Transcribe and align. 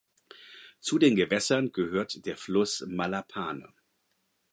Zu 0.79 0.97
den 0.97 1.15
Gewässern 1.15 1.71
gehört 1.73 2.25
der 2.25 2.35
Fluss 2.35 2.83
Malapane. 2.87 3.71